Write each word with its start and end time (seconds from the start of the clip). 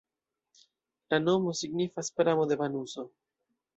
La 1.13 1.19
nomo 1.27 1.53
signifas: 1.59 2.09
pramo-de-banuso. 2.21 3.07